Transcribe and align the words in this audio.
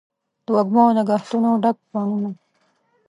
د 0.45 0.47
وږمو 0.55 0.81
او 0.85 0.91
نګهتونو 0.97 1.49
ډک 1.63 1.77
بڼوڼه 1.91 2.31